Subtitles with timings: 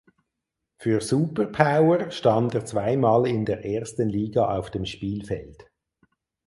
[0.79, 5.69] Für "Super Power" stand er zweimal in der ersten Liga auf dem Spielfeld.